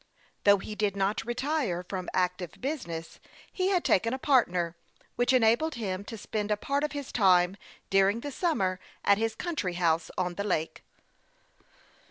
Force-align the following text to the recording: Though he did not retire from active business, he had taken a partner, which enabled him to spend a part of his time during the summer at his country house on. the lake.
Though 0.45 0.57
he 0.57 0.73
did 0.73 0.95
not 0.97 1.27
retire 1.27 1.85
from 1.87 2.09
active 2.11 2.53
business, 2.59 3.19
he 3.53 3.67
had 3.67 3.85
taken 3.85 4.15
a 4.15 4.17
partner, 4.17 4.75
which 5.15 5.31
enabled 5.31 5.75
him 5.75 6.03
to 6.05 6.17
spend 6.17 6.49
a 6.49 6.57
part 6.57 6.83
of 6.83 6.93
his 6.93 7.11
time 7.11 7.55
during 7.91 8.21
the 8.21 8.31
summer 8.31 8.79
at 9.05 9.19
his 9.19 9.35
country 9.35 9.73
house 9.75 10.09
on. 10.17 10.33
the 10.33 10.43
lake. 10.43 10.81